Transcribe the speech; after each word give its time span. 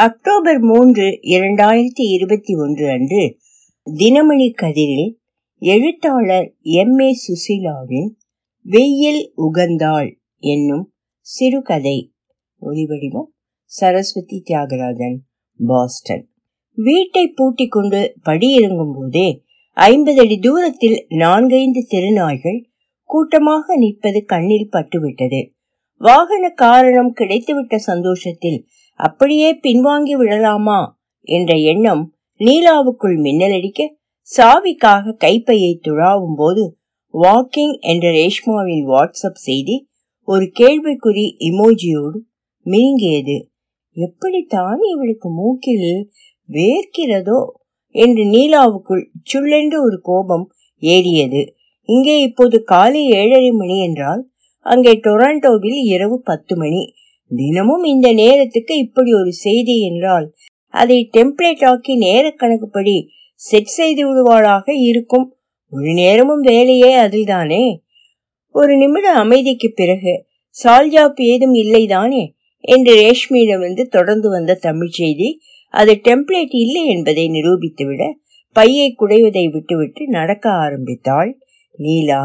October 0.00 0.58
மூன்று 0.58 1.02
இரண்டாயிரத்தி 1.22 2.02
இருபத்தி 2.08 2.54
ஒன்று 2.54 2.88
அன்று 2.88 3.36
தினமணி 3.90 4.52
கதிரில் 4.62 5.14
எழுத்தாளர் 5.58 6.54
எம். 6.60 6.98
ஏ. 6.98 7.16
சுசிலாவின் 7.24 8.08
வெயில் 8.62 9.32
உகந்தாள் 9.36 10.14
என்னும் 10.38 10.92
சிறுகதை 11.20 12.12
ஒளிவடிவம் 12.62 13.26
சரஸ்வதி 13.64 14.42
தியாகராஜன் 14.50 15.16
பாஸ்டன். 15.66 16.28
வீட்டை 16.74 17.28
பூட்டிக் 17.28 17.70
கொண்டு 17.70 18.14
படியிறங்கும் 18.24 18.92
போதே 18.94 19.42
ஐம்பது 19.72 20.20
அடி 20.20 20.38
தூரத்தில் 20.38 21.06
நான்கைந்து 21.08 21.86
திருநாய்கள் 21.90 22.64
கூட்டமாக 23.04 23.76
நிற்பது 23.76 24.24
கண்ணில் 24.24 24.68
பட்டுவிட்டது. 24.72 25.50
வாகன 25.96 26.48
காரணம் 26.48 27.14
கிடைத்துவிட்ட 27.14 27.76
சந்தோஷத்தில் 27.76 28.66
அப்படியே 29.02 29.48
பின்வாங்கி 29.54 30.12
விடலாமா 30.12 30.80
என்ற 31.28 31.54
எண்ணம் 31.54 32.02
நீலாவுக்குள் 32.40 33.16
மின்னலடிக்க 33.24 33.80
சாவிக்காக 34.36 35.12
கைப்பையை 35.16 35.80
துழாவும் 35.82 36.36
போது 36.36 36.64
வாக்கிங் 37.14 37.76
என்ற 37.80 38.10
ரேஷ்மாவின் 38.10 38.84
வாட்ஸ்அப் 38.88 39.40
செய்தி 39.40 39.76
ஒரு 40.28 40.44
கேள்விக்குறி 40.60 41.24
இமோஜியோடு 41.50 42.18
மினுங்கியது. 42.66 43.36
எப்படித்தான் 43.96 44.80
இவளுக்கு 44.92 45.28
மூக்கில் 45.30 45.88
வேர்க்கிறதோ? 46.48 47.40
என்று 47.94 48.22
நீலாவுக்குள் 48.24 49.04
சுள்ளென்று 49.32 49.78
ஒரு 49.80 49.98
கோபம் 50.02 50.44
ஏறியது. 50.82 51.40
இங்கே 51.88 52.20
இப்போது 52.20 52.56
காலை 52.62 53.02
ஏழரை 53.10 53.50
மணி 53.50 53.76
என்றால் 53.82 54.22
அங்கே 54.66 54.92
டொராண்டோவில் 54.92 55.78
இரவு 55.86 56.16
பத்து 56.22 56.56
மணி. 56.56 56.82
தினமும் 57.36 57.84
இந்த 57.84 58.12
நேரத்துக்கு 58.12 58.76
இப்படி 58.76 59.12
ஒரு 59.12 59.32
செய்தி 59.32 59.80
என்றால் 59.80 60.34
அதை 60.74 61.10
டெம்ப்ளேட் 61.12 61.66
ஆக்கி 61.66 61.96
நேர 61.96 62.30
கணக்குப்படி 62.30 63.08
செட் 63.34 63.70
செய்து 63.76 64.02
விடுவாளாக 64.06 64.72
இருக்கும். 64.74 65.36
ஒரு 65.72 65.92
நேரமும் 65.92 66.40
வேலையே 66.40 66.96
அதில்தானே? 66.96 67.78
ஒரு 68.54 68.76
நிமிட 68.76 69.12
அமைதிக்கு 69.12 69.72
பிறகு 69.74 70.24
சால்ஜாப் 70.64 71.20
ஏதும் 71.22 71.54
இல்லைதானே? 71.54 72.22
என்று 72.60 72.94
ரேஷ்மியிடமிருந்து 72.94 73.82
தொடர்ந்து 73.82 74.28
வந்த 74.28 74.54
தமிழ் 74.54 74.88
செய்தி 74.88 75.40
அது 75.74 76.00
டெம்ப்ளேட் 76.04 76.54
இல்லை 76.56 76.86
என்பதை 76.86 77.28
நிரூபித்துவிட 77.28 78.12
பையை 78.52 78.94
குடைவதை 79.00 79.50
விட்டுவிட்டு 79.50 80.08
நடக்க 80.08 80.50
ஆரம்பித்தாள் 80.50 81.38
நீலா. 81.78 82.22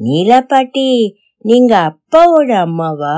நீலா 0.00 0.40
பாட்டி 0.40 1.14
நீங்க 1.40 1.72
அப்பாவோட 1.78 2.52
அம்மாவா? 2.52 3.16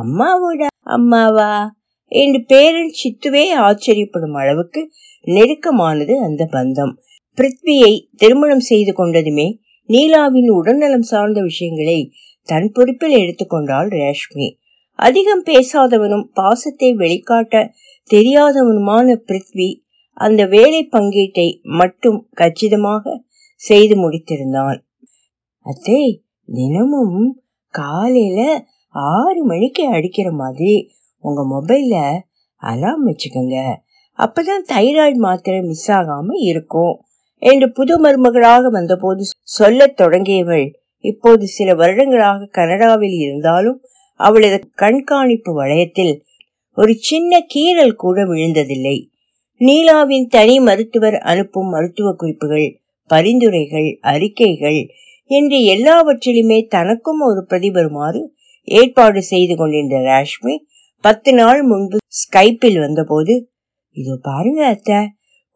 அம்மாவோட. 0.00 0.66
அம்மாவா? 0.80 1.74
என்று 2.06 2.44
பேரன் 2.44 2.92
சித்துவே 3.04 3.44
ஆச்சரியப்படும் 3.54 4.32
அளவுக்கு 4.32 4.90
நெருக்கமானது 5.26 6.14
அந்த 6.14 6.48
பந்தம். 6.52 6.96
பிருத்வியை 7.36 8.08
திருமணம் 8.16 8.60
செய்து 8.60 8.92
கொண்டதுமே 8.92 9.58
நீலாவின் 9.88 10.48
உடல்நலம் 10.48 11.02
சார்ந்த 11.02 11.42
விஷயங்களை 11.42 12.12
தன் 12.42 12.70
பொறுப்பில் 12.72 13.16
எடுத்துக்கொண்டாள் 13.16 13.88
ரேஷ்மி. 13.88 14.56
அதிகம் 14.94 15.44
பேசாதவனும் 15.44 16.24
பாசத்தை 16.32 16.94
வெளிக்காட்ட 16.94 17.68
தெரியாதவனுமான 18.14 19.20
பிருத்வி 19.26 19.80
அந்த 20.12 20.46
வேலை 20.46 20.88
பங்கீட்டை 20.92 21.62
மட்டும் 21.62 22.28
கச்சிதமாக 22.30 23.24
செய்து 23.54 24.10
முடித்திருந்தான். 24.10 24.78
அத்தே 25.64 26.18
தினமும் 26.46 27.42
காலையில 27.68 28.64
ஆறு 28.92 29.44
மணிக்கு 29.44 29.86
அடிக்கிற 29.86 30.30
மாதிரி 30.30 30.90
உங்க 31.18 31.42
மொபைல்ல 31.42 32.18
அலாம் 32.56 33.06
வச்சுக்கோங்க. 33.06 33.74
அப்பதான் 34.18 34.64
தைராய்டு 34.72 35.14
மாத்திரை 35.14 35.60
மிஸ் 35.60 35.90
ஆகாம 35.90 36.26
இருக்கும். 36.32 37.00
என்று 37.38 37.72
புது 37.72 37.94
மருமகளாக 38.04 38.70
வந்தபோது 38.70 39.24
சொல்லத் 39.42 40.00
தொடங்கியவள் 40.00 40.74
இப்போது 40.98 41.46
சில 41.46 41.74
வருடங்களாக 41.74 42.46
கனடாவில் 42.46 43.16
இருந்தாலும் 43.18 43.84
அவளது 44.14 44.68
கண்காணிப்பு 44.74 45.64
வளையத்தில் 45.64 46.20
ஒரு 46.74 46.94
சின்ன 46.94 47.46
கீறல் 47.54 47.92
கூட 47.92 48.22
விழுந்ததில்லை. 48.22 49.10
நீலாவின் 49.60 50.26
தனி 50.26 50.60
மருத்துவர் 50.60 51.14
அனுப்பும் 51.14 51.68
மருத்துவ 51.68 52.12
குறிப்புகள் 52.12 52.80
பரிந்துரைகள் 53.06 53.98
அறிக்கைகள் 54.00 54.88
என்று 55.24 55.64
எல்லாவற்றிலுமே 55.64 56.62
தனக்கும் 56.62 57.20
ஒரு 57.20 57.44
பிரதி 57.46 57.70
வருமாறு 57.70 58.34
ஏற்பாடு 58.68 59.22
செய்து 59.22 59.56
கொண்டிருந்த 59.56 59.96
ராஷ்மி 59.96 60.54
பத்து 61.00 61.34
நாள் 61.34 61.62
முன்பு 61.62 61.96
ஸ்கைப்பில் 62.08 62.78
வந்தபோது 62.78 63.46
இதோ 63.96 64.18
பாருங்க 64.22 64.60
அத்த 64.70 65.06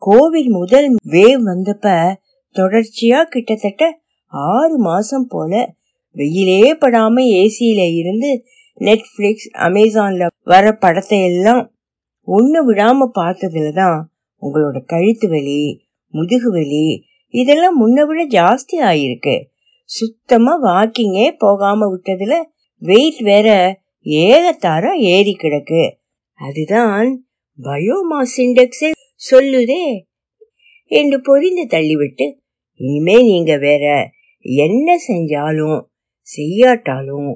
கோவிட் 0.03 0.49
முதல் 0.49 0.95
வேவ் 1.11 1.43
வந்தப்ப 1.45 2.15
தொடர்ச்சியா 2.57 3.23
கிட்டத்தட்ட 3.23 4.01
ஆறு 4.27 4.79
மாசம் 4.79 5.27
போல 5.29 5.75
வெயிலே 6.17 6.75
படாம 6.75 7.23
ஏசியில 7.23 7.95
இருந்து 7.95 8.45
நெட்ஃபிளிக்ஸ் 8.81 9.49
அமேசான்ல 9.55 10.27
வர 10.45 10.73
படத்தை 10.73 11.23
எல்லாம் 11.23 11.73
ஒண்ணு 12.27 12.61
விடாம 12.67 13.09
பார்த்ததுலதான் 13.15 14.03
உங்களோட 14.43 14.85
கழுத்து 14.85 15.29
வலி 15.29 15.61
முதுகு 16.15 16.51
வலி 16.51 17.05
இதெல்லாம் 17.29 17.77
முன்ன 17.81 18.07
விட 18.07 18.27
ஜாஸ்தி 18.27 18.77
ஆயிருக்கு. 18.81 19.43
சுத்தமா 19.85 20.63
வாக்கிங்கே 20.63 21.35
போகாம 21.39 21.87
விட்டதுல 21.95 22.35
வெயிட் 22.79 23.19
வேற 23.19 23.79
ஏகத்தார 24.05 24.93
ஏறி 24.93 25.37
கிடக்கு. 25.43 25.91
அதுதான் 26.33 27.27
பயோமாஸ் 27.63 28.41
இண்டெக்ஸே 28.41 28.91
சொல்லுதே 29.31 30.03
என்று 30.85 31.21
பொறிந்து 31.21 31.67
தள்ளிவிட்டு 31.67 32.35
இனிமே 32.75 33.23
நீங்க 33.23 33.57
வேற 33.57 34.11
என்ன 34.41 34.97
செஞ்சாலும் 35.09 35.85
செய்யாட்டாலும் 36.37 37.35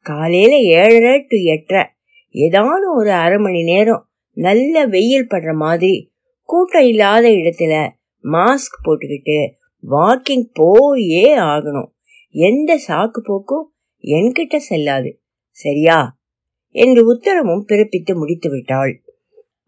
காலையில 0.00 0.56
ஏழரை 0.56 1.24
டு 1.28 1.36
எட்டரை 1.38 1.84
ஏதான 2.32 2.96
ஒரு 2.96 3.10
அரை 3.10 3.38
மணி 3.38 3.62
நேரம் 3.62 4.08
நல்ல 4.32 4.86
வெயில் 4.86 5.26
படுற 5.30 5.54
மாதிரி 5.54 6.12
கூட்டம் 6.42 6.86
இல்லாத 6.86 7.28
இடத்துல 7.28 7.90
மாஸ்க் 8.22 8.80
போட்டுக்கிட்டு 8.84 9.50
வாக்கிங் 9.90 10.44
போயே 10.52 11.36
ஆகணும். 11.36 11.88
எந்த 12.30 12.80
சாக்கு 12.88 13.18
போக்கும்? 13.22 13.69
என்கிட்ட 14.04 14.56
செல்லாது. 14.56 15.10
சரியா? 15.50 16.18
என்று 16.74 17.02
உத்தரவும் 17.14 17.64
பிறப்பித்து 17.68 18.12
முடித்து 18.14 18.50
விட்டாள் 18.50 18.92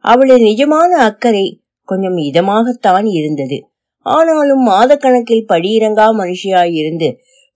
அவளின் 0.05 0.45
நிஜமான 0.45 0.91
அக்கறை 1.01 1.63
கொஞ்சம் 1.89 2.17
இதமாகத்தான் 2.17 3.07
இருந்தது. 3.13 3.59
ஆனாலும் 4.07 4.67
மாதக்கணக்கில் 4.67 5.49
படியிறங்கா 5.49 6.07
மனுஷியாய் 6.13 6.73
இருந்து 6.73 7.09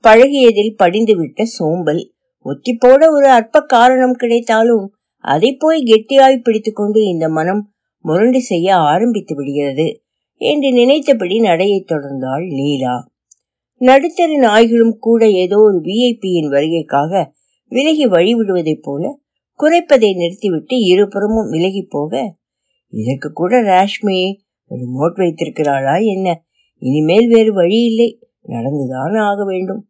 பழகியதில் 0.04 0.74
படிந்துவிட்ட 0.78 1.42
சோம்பல் 1.58 2.02
ஒத்தி 2.46 2.72
போட 2.72 3.10
ஒரு 3.10 3.28
அற்ப 3.30 3.60
காரணம் 3.60 4.12
கிடைத்தாலும் 4.12 4.84
அதை 5.24 5.56
போய் 5.58 5.80
கெட்டியாய் 5.82 6.42
பிடித்துக்கொண்டு 6.42 7.00
இந்த 7.04 7.28
மனம் 7.28 7.62
முரண்டு 8.04 8.40
செய்ய 8.40 8.76
ஆரம்பித்து 8.76 9.34
விடுகிறது 9.34 9.86
என்று 10.40 10.72
நினைத்தபடி 10.72 11.40
நடையை 11.40 11.84
தொடர்ந்தாள் 11.88 12.46
லீலா. 12.48 12.96
நடுத்தர 13.80 14.36
நாய்களும் 14.36 14.96
கூட 14.98 15.28
ஏதோ 15.28 15.56
ஒரு 15.58 15.78
விஐபியின் 15.78 16.50
வருகைக்காக 16.50 17.12
விலகி 17.72 18.06
வழிவிடுவதைப் 18.06 18.82
போல 18.82 19.04
குறைப்பதை 19.60 20.10
நிறுத்திவிட்டு 20.14 20.76
இருபுறமும் 20.92 21.50
விலகி 21.50 21.82
போக 21.88 22.12
இதற்கு 22.92 23.32
கூட 23.32 23.60
ராஷ்மி 23.62 24.18
ரிமோட் 24.70 25.18
வைத்திருக்கிறாளா 25.22 26.04
என்ன? 26.04 26.28
இனிமேல் 26.82 27.28
வேறு 27.28 27.52
வழி 27.52 27.78
இல்லை 27.84 28.08
நடந்துதான் 28.48 29.16
ஆக 29.20 29.44
வேண்டும். 29.44 29.82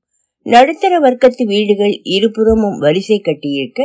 நடுத்தர 0.46 0.94
வர்க்கத்து 1.00 1.44
வீடுகள் 1.44 1.94
இருபுறமும் 2.02 2.78
வரிசை 2.78 3.18
கட்டியிருக்க 3.20 3.80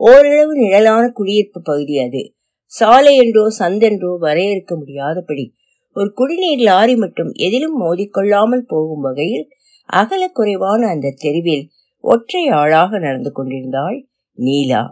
ஓரளவு 0.00 0.52
நிழலான 0.54 1.04
குடியிருப்பு 1.08 1.60
பகுதி 1.62 1.98
அது. 1.98 2.22
சாலை 2.72 3.16
என்றோ 3.16 3.44
சந்தென்றோ 3.58 4.10
வரையறுக்க 4.20 4.72
முடியாதபடி 4.76 5.44
ஒரு 5.98 6.08
குடிநீர் 6.14 6.62
லாரி 6.68 6.94
மட்டும் 6.96 7.30
எதிலும் 7.46 7.76
மோதிக்கொள்ளாமல் 7.82 8.64
போகும் 8.66 9.00
வகையில் 9.00 9.46
அகல 9.88 10.22
குறைவான 10.28 10.80
அந்த 10.86 11.14
தெருவில் 11.16 11.64
ஒற்றை 12.04 12.42
ஆளாக 12.60 12.98
நடந்து 12.98 13.30
கொண்டிருந்தாள் 13.32 13.98
நீலா. 14.38 14.82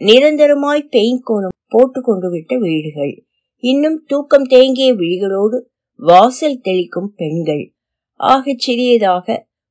நிரந்தரமாய் 0.00 0.90
பெயிண்ட் 0.90 1.24
கோலம் 1.24 1.56
போட்டு 1.66 2.00
கொண்டு 2.00 2.28
விட்ட 2.30 2.52
வீடுகள். 2.58 3.14
இன்னும் 3.62 3.98
தூக்கம் 4.06 4.44
தேங்கிய 4.44 4.90
விழிகளோடு 4.94 5.58
வாசல் 6.00 6.62
தெளிக்கும் 6.64 7.10
பெண்கள். 7.16 7.64
ஆகச் 8.20 8.64
சிறியதாக 8.66 9.26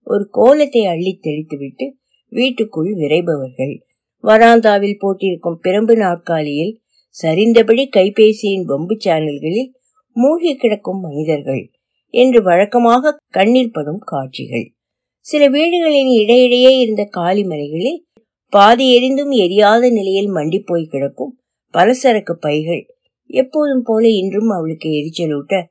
ஒரு 0.07 0.23
கோலத்தை 0.29 0.83
அள்ளி 0.85 1.13
தெளித்துவிட்டு 1.21 1.85
வீட்டுக்குள் 2.31 2.91
விரைபவர்கள். 2.93 3.75
வராந்தாவில் 4.23 4.99
போட்டிருக்கும் 4.99 5.59
பிரம்பு 5.63 5.93
நாற்காலியில் 5.95 6.73
சரிந்தபடி 7.15 7.83
கைபேசியின் 7.97 8.65
பொம்பு 8.65 8.95
சேனல்களில் 9.05 9.71
மூழ்கி 10.15 10.55
கிடக்கும் 10.55 10.99
மனிதர்கள் 10.99 11.71
என்று 12.13 12.43
வழக்கமாக 12.43 13.19
கண்ணில் 13.29 13.71
படும் 13.71 13.97
காட்சிகள். 13.97 14.73
சில 15.19 15.49
வீடுகளின் 15.49 16.11
இடையிடையே 16.11 16.79
இருந்த 16.79 17.03
காலி 17.03 17.43
மலைகளில் 17.43 18.05
பாதி 18.47 18.95
எரிந்தும் 18.95 19.31
எரியாத 19.31 19.89
நிலையில் 19.89 20.33
மண்டி 20.33 20.61
போய் 20.65 20.85
கிடக்கும் 20.85 21.39
பலசரக்கு 21.73 22.33
பைகள் 22.39 22.85
எப்போதும் 23.25 23.81
போல 23.83 24.07
இன்றும் 24.07 24.49
அவளுக்கு 24.49 24.89
எரிச்சலூட்ட 24.89 25.63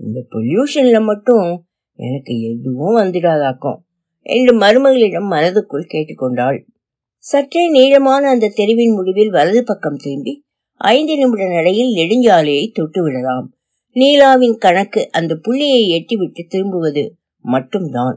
இந்த 0.00 0.26
பொல்யூஷன்ல 0.30 1.02
மட்டும் 1.02 1.64
எனக்கு 1.92 2.40
எதுவும் 2.40 2.96
வந்துடாதாக்கும் 2.96 3.78
என்று 4.22 4.58
மருமகளிடம் 4.58 5.28
மனதுக்குள் 5.30 5.90
கேட்டுக்கொண்டாள் 5.92 6.58
சற்றே 7.18 7.70
நீளமான 7.70 8.28
அந்த 8.28 8.52
தெருவின் 8.54 8.94
முடிவில் 8.94 9.28
வலது 9.28 9.64
பக்கம் 9.64 9.96
திரும்பி 9.96 10.44
ஐந்து 10.80 11.16
நிமிட 11.16 11.48
நடையில் 11.48 11.94
நெடுஞ்சாலையை 11.94 12.70
தொட்டு 12.72 13.02
விடலாம். 13.02 13.55
நீலாவின் 13.96 14.56
கணக்கு 14.56 15.02
அந்த 15.10 15.32
புள்ளியை 15.36 15.82
எட்டிவிட்டு 15.96 16.42
திரும்புவது 16.48 17.04
மட்டும்தான். 17.44 18.16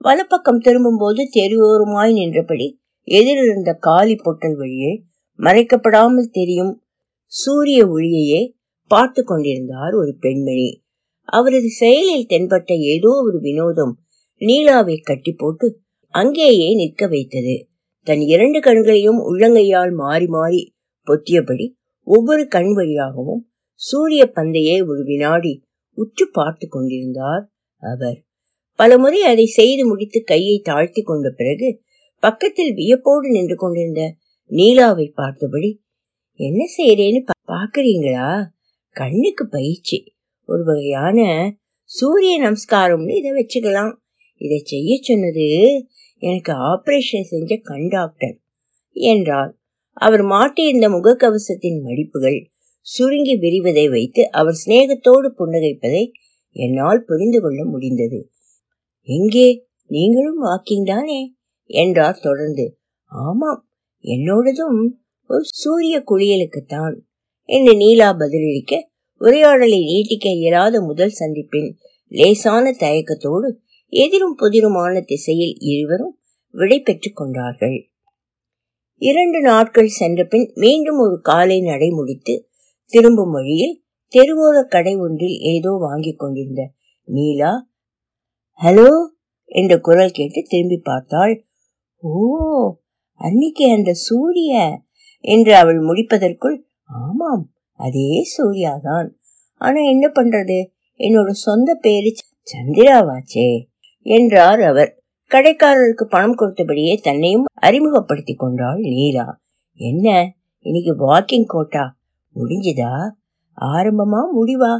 வலப்பக்கம் 0.00 0.58
திரும்பும்போது 0.58 1.22
தெருவோரமாய் 1.36 2.12
நின்றபடி 2.12 2.68
எதிரிருந்த 3.08 3.72
காலி 3.80 4.14
பொட்டல் 4.16 4.56
வழியே 4.56 4.92
மறைக்கப்படாமல் 5.38 6.30
தெரியும் 6.30 6.72
சூரிய 7.32 7.80
ஒளியையே 7.86 8.40
பார்த்து 8.90 9.24
கொண்டிருந்தார் 9.24 9.94
ஒரு 9.94 10.16
பெண்மணி. 10.20 10.68
அவரது 11.28 11.68
செயலில் 11.68 12.28
தென்பட்ட 12.28 12.72
ஏதோ 12.92 13.10
ஒரு 13.24 13.40
வினோதம் 13.40 13.94
நீலாவை 14.40 14.96
கட்டி 15.02 15.32
போட்டு 15.32 15.66
அங்கேயே 16.14 16.74
நிற்க 16.74 17.06
வைத்தது. 17.06 17.56
தன் 18.06 18.20
இரண்டு 18.20 18.60
கண்களையும் 18.60 19.20
உள்ளங்கையால் 19.28 19.92
மாறி 19.94 20.26
மாறி 20.26 20.62
பொத்தியபடி 21.06 21.66
ஒவ்வொரு 22.06 22.48
கண் 22.48 22.72
வழியாகவும் 22.72 23.42
சூரிய 23.80 24.22
பந்தையே 24.34 24.76
ஒரு 24.86 25.02
வினாடி 25.04 25.52
உற்று 25.98 26.24
பார்த்து 26.32 26.66
கொண்டிருந்தார் 26.68 27.44
அவர். 27.82 28.18
பலமுறை 28.78 29.20
அதை 29.22 29.46
செய்து 29.58 29.82
முடித்து 29.86 30.18
கையை 30.22 30.56
தாழ்த்தி 30.64 31.02
கொண்ட 31.02 31.28
பிறகு 31.30 31.68
பக்கத்தில் 32.22 32.72
வியப்போடு 32.74 33.28
நின்று 33.30 33.56
கொண்டிருந்த 33.56 34.02
நீலாவை 34.50 35.06
பார்த்தபடி 35.14 35.70
என்ன 36.40 36.60
செய்யறேன்னு 36.76 37.20
பாக்குறீங்களா 37.48 38.28
கண்ணுக்கு 38.96 39.44
பயிற்சி. 39.48 39.98
ஒரு 40.48 40.62
வகையான 40.64 41.18
சூரிய 41.90 42.34
நமஸ்காரம்னு 42.42 43.14
இதை 43.16 43.30
வச்சுக்கலாம். 43.30 43.94
இதை 44.40 44.58
செய்ய 44.64 44.98
சொன்னது 45.02 45.46
எனக்கு 46.22 46.52
ஆபரேஷன் 46.68 47.28
செஞ்ச 47.32 47.56
கண் 47.62 47.88
டாக்டர் 47.88 48.36
என்றார். 48.92 49.52
அவர் 49.96 50.24
மாட்டியிருந்த 50.34 50.86
முகக்கவசத்தின் 50.94 51.78
மடிப்புகள் 51.82 52.38
சுருங்கி 52.88 53.34
விரிவதை 53.36 53.90
வைத்து 53.90 54.30
அவர் 54.30 54.60
சிநேகத்தோடு 54.66 55.34
புன்னகைப்பதை 55.38 56.10
என்னால் 56.52 57.04
புரிந்து 57.06 57.40
கொள்ள 57.40 57.64
முடிந்தது. 57.64 58.30
எங்கே? 59.02 59.66
நீங்களும் 59.86 60.44
வாக்கிங் 60.44 60.84
தானே? 60.84 61.34
என்றார் 61.64 62.18
தொடர்ந்து. 62.22 62.78
ஆமாம் 63.04 63.68
என்னோடதும் 64.02 64.80
ஒரு 65.26 65.40
சூரிய 65.44 66.02
குளியலுக்குத்தான். 66.10 66.96
என்று 67.44 67.76
நீலா 67.76 68.12
பதிலளிக்க 68.12 68.90
உரையாடலை 69.18 69.78
நீட்டிக்க 69.78 70.28
இயலாத 70.28 70.80
முதல் 70.80 71.12
சந்திப்பின் 71.18 71.72
லேசான 72.08 72.70
தயக்கத்தோடு 72.70 73.58
எதிரும் 73.88 74.38
புதிருமான 74.38 75.04
திசையில் 75.04 75.54
இருவரும் 75.58 76.18
விடை 76.50 76.80
பெற்றுக் 76.80 77.16
கொண்டார்கள். 77.16 77.90
இரண்டு 78.94 79.40
நாட்கள் 79.40 79.86
சென்ற 79.86 80.24
பின் 80.24 80.52
மீண்டும் 80.54 80.98
ஒரு 80.98 81.20
காலை 81.20 81.60
நடை 81.60 81.88
முடித்து 81.88 82.47
திரும்பும் 82.92 83.30
வழியில் 83.30 83.74
தெருவோர 84.12 84.66
கடை 84.68 84.96
ஒன்றில் 84.96 85.36
ஏதோ 85.52 85.70
வாங்கிக் 85.78 86.18
கொண்டிருந்த 86.18 86.62
நீலா 87.08 87.50
ஹலோ? 88.60 88.88
என்ற 89.50 89.72
குரல் 89.78 90.10
கேட்டு 90.10 90.42
திரும்பி 90.48 90.78
பார்த்தாள். 90.78 91.34
ஓ 92.02 92.12
அன்னைக்கு 93.20 93.64
அந்த 93.70 93.92
சூரிய! 93.92 94.52
என்று 95.24 95.54
அவள் 95.54 95.80
முடிப்பதற்குள் 95.80 96.56
ஆமாம் 97.00 97.44
அதே 97.80 98.10
சூர்யாதான் 98.36 99.08
ஆனா 99.60 99.80
என்ன 99.80 100.06
பண்றது? 100.08 100.58
என்னோட 101.00 101.30
சொந்த 101.30 101.74
பேரு 101.74 102.10
சந்திராவாச்சே! 102.46 103.48
என்றார் 104.06 104.60
அவர். 104.60 104.90
கடைக்காரருக்கு 105.30 106.04
பணம் 106.08 106.38
கொடுத்தபடியே 106.38 106.94
தன்னையும் 107.00 107.46
அறிமுகப்படுத்தி 107.60 108.34
கொண்டாள் 108.34 108.80
நீலா. 108.88 109.26
என்ன? 109.80 110.06
இன்னைக்கு 110.66 110.94
வாக்கிங் 111.06 111.46
கோட்டா? 111.46 111.84
முடிஞ்சுதா? 112.38 112.92
ஆரம்பமா 113.58 114.20
முடிவா? 114.36 114.72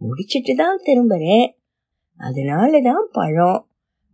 முடிச்சிட்டு 0.00 0.54
தான் 0.54 0.82
திரும்புறேன். 0.86 1.46
அதனாலதான் 2.20 3.04
பழம். 3.12 3.60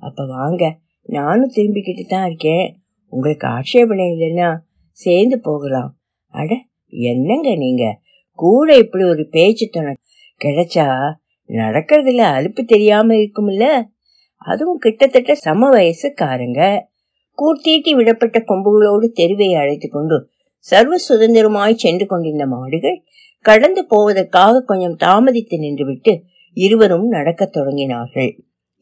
அப்ப 0.02 0.26
வாங்க 0.26 0.62
நானும் 1.08 1.54
திரும்பிக்கிட்டு 1.54 2.04
தான் 2.08 2.26
இருக்கேன். 2.26 2.66
உங்களுக்கு 3.12 3.46
ஆட்சேபனை 3.48 4.04
இல்லைன்னா 4.12 4.48
சேர்ந்து 4.90 5.40
போகலாம். 5.40 5.90
அட 6.34 6.52
என்னங்க 6.88 7.56
நீங்க? 7.56 7.84
கூட 8.38 8.76
இப்படி 8.76 9.04
ஒரு 9.04 9.28
பேச்சு 9.28 9.68
துணை 9.70 9.92
கிடைச்சா 10.40 10.86
நடக்கிறதுல 11.50 12.22
அலுப்பு 12.36 12.62
தெரியாம 12.64 13.14
இருக்கும்ல? 13.14 13.66
அதுவும் 14.36 14.78
கிட்டத்தட்ட 14.78 15.34
சம 15.34 15.68
வயசுக்காரங்க 15.70 16.60
கூர்த்தீட்டி 17.38 17.92
விடப்பட்ட 17.94 18.38
கொம்புகளோடு 18.46 19.06
தெருவை 19.12 19.54
அழைத்து 19.54 19.88
கொண்டு 19.88 20.16
சர்வ 20.62 20.96
சுதந்திரமாய் 21.08 21.74
சென்று 21.74 22.06
கொண்டிருந்த 22.06 22.46
மாடுகள் 22.46 22.98
கடந்து 23.44 23.86
போவதற்காக 23.86 24.60
கொஞ்சம் 24.60 24.96
தாமதித்து 24.96 25.56
நின்றுவிட்டு 25.58 26.12
இருவரும் 26.56 27.06
நடக்கத் 27.08 27.56
தொடங்கினார்கள். 27.56 28.30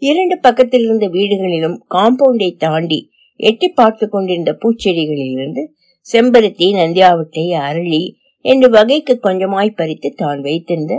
இரண்டு 0.02 0.38
பக்கத்திலிருந்த 0.38 1.06
வீடுகளிலும் 1.08 1.78
காம்பவுண்டை 1.90 2.56
தாண்டி 2.56 3.10
எட்டி 3.40 3.68
பார்த்து 3.68 4.08
கொண்டிருந்த 4.08 4.52
பூச்செடிகளிலிருந்து 4.62 5.62
செம்பருத்தி 6.06 6.68
நந்தியாவட்டை 6.74 7.44
அரளி 7.60 8.02
என்று 8.44 8.70
வகைக்கு 8.70 9.18
கொஞ்சமாய் 9.22 9.74
பறித்து 9.74 10.12
தான் 10.16 10.40
வைத்திருந்த 10.40 10.94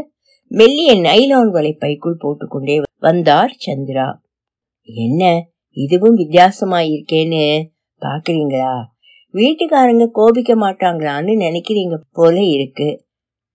மெல்லிய 0.51 0.95
நைலான் 1.01 1.49
வலை 1.49 1.73
பைக்குள் 1.73 2.17
போட்டுக்கொண்டே 2.17 2.81
வந்தார் 2.99 3.53
சந்திரா. 3.65 4.07
என்ன? 4.83 5.21
இதுவும் 5.77 6.17
வித்தியாசமாயிருக்கேன்னு 6.17 7.43
பாக்குறீங்களா 8.01 8.73
வீட்டுக்காரங்க 9.33 10.07
கோபிக்க 10.07 10.55
மாட்டாங்களான்னு 10.55 11.33
நினைக்கிறீங்க 11.37 11.97
போல 12.11 12.43
இருக்கு. 12.43 13.05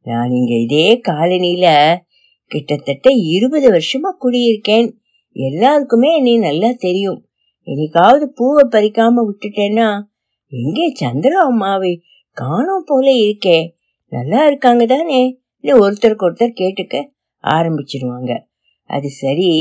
நான் 0.02 0.30
இங்க 0.30 0.54
இதே 0.54 1.00
காலனியில 1.08 1.96
கிட்டத்தட்ட 2.44 3.10
இருபது 3.10 3.70
வருஷமா 3.70 4.10
குடியிருக்கேன். 4.20 4.90
எல்லாருக்குமே 5.32 6.16
என்னை 6.16 6.38
நல்லா 6.38 6.72
தெரியும். 6.78 7.28
என்னைக்காவது 7.66 8.24
பூவை 8.24 8.68
பறிக்காம 8.70 9.24
விட்டுட்டேன்னா 9.28 10.02
எங்கே 10.46 10.92
சந்திரா 11.00 11.40
அம்மாவை 11.50 12.02
காணோம் 12.32 12.84
போல 12.86 13.10
இருக்கே. 13.10 13.70
நல்லா 14.08 14.46
இருக்காங்க 14.46 14.86
தானே? 14.86 15.40
ஒருத்தருக்கு 15.62 16.26
ஒருத்தர் 16.28 16.58
கேட்டுக்க 16.60 17.10
ஆரம்பிச்சிருவாங்க. 17.44 18.38
அது 18.84 19.08
சரி 19.08 19.52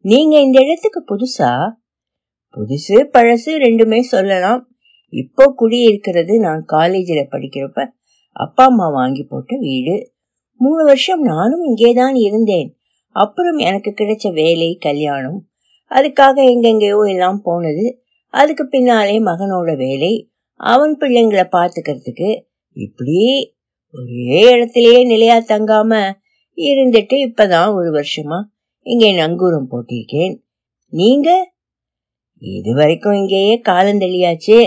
நீங்க 0.00 0.40
இந்த 0.40 0.60
இடத்துக்கு 0.60 1.04
புதுசா? 1.08 1.70
புதுசு 2.54 2.98
பழசு 3.12 3.46
ரெண்டுமே 3.46 4.00
சொல்லலாம். 4.00 4.69
இப்போ 5.12 5.44
குடி 5.56 5.78
இருக்கிறது 5.82 6.40
நான் 6.40 6.64
காலேஜில் 6.64 7.30
படிக்கிறப்ப 7.30 7.86
அப்பா 8.32 8.64
அம்மா 8.64 8.88
வாங்கி 8.88 9.22
போட்ட 9.22 9.56
வீடு. 9.56 9.94
மூணு 10.54 10.84
வருஷம் 10.84 11.22
நானும் 11.22 11.62
இங்கே 11.62 11.92
தான் 11.92 12.14
இருந்தேன். 12.14 12.68
அப்புறம் 13.16 13.58
எனக்கு 13.58 13.90
கிடைச்ச 13.96 14.32
வேலை 14.32 14.76
கல்யாணம் 14.80 15.38
அதுக்காக 15.90 16.36
எங்கெங்கேயோ 16.52 17.00
எல்லாம் 17.08 17.40
போனது. 17.42 17.86
அதுக்கு 18.34 18.66
பின்னாலே 18.66 19.20
மகனோட 19.20 19.76
வேலை 19.76 20.12
அவன் 20.60 20.96
பிள்ளைங்களை 21.00 21.44
பார்த்துக்கிறதுக்கு. 21.56 22.28
இப்படி 22.76 23.18
ஒரே 23.94 24.42
இடத்துலயே 24.54 25.00
நிலையா 25.06 25.36
தங்காம 25.38 25.92
இருந்துட்டு 26.58 27.16
இப்பதான் 27.26 27.70
ஒரு 27.74 27.90
வருஷமா 27.90 28.38
இங்கே 28.86 29.10
நங்கூரம் 29.12 29.70
போட்டிருக்கேன். 29.70 30.34
நீங்க? 30.92 31.30
இது 32.42 32.74
வரைக்கும் 32.74 33.12
இங்கேயே 33.12 33.54
காலந்தெளியாச்சு 33.64 34.58